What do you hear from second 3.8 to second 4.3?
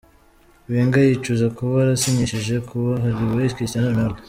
Ronaldo.